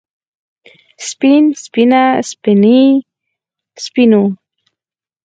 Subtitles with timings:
[1.09, 2.01] سپين سپينه
[2.31, 2.79] سپينې
[3.83, 4.23] سپينو